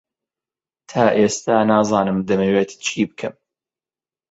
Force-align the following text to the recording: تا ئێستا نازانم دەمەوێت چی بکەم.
تا 0.89 1.03
ئێستا 1.17 1.55
نازانم 1.69 2.19
دەمەوێت 2.27 2.71
چی 2.83 3.01
بکەم. 3.09 3.33